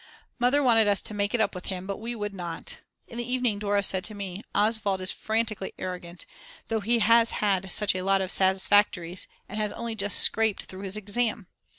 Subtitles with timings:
[0.39, 2.79] Mother wanted us to make it up with him, but we would not.
[3.07, 6.25] In the evening Dora said to me: Oswald is frantically arrogant,
[6.69, 10.81] though he has had such a lot of Satisfactories and has only just scraped through
[10.81, 11.45] his exam.